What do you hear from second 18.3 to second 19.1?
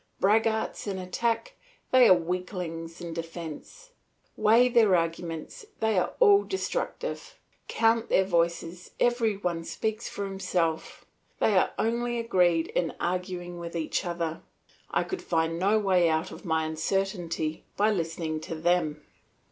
to them.